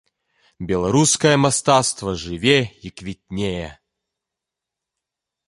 Беларускае 0.69 1.33
мастацтва 1.45 2.09
жыве 2.23 2.57
і 2.89 2.93
квітнее. 3.03 3.69